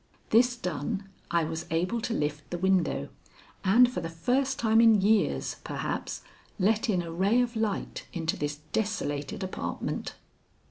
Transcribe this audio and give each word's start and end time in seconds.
This 0.31 0.55
done, 0.55 1.07
I 1.29 1.43
was 1.43 1.67
able 1.69 2.01
to 2.01 2.11
lift 2.15 2.49
the 2.49 2.57
window, 2.57 3.09
and 3.63 3.87
for 3.87 4.01
the 4.01 4.09
first 4.09 4.57
time 4.57 4.81
in 4.81 4.99
years, 4.99 5.57
perhaps, 5.63 6.23
let 6.57 6.89
in 6.89 7.03
a 7.03 7.11
ray 7.11 7.39
of 7.39 7.55
light 7.55 8.07
into 8.11 8.35
this 8.35 8.61
desolated 8.73 9.43
apartment. 9.43 10.15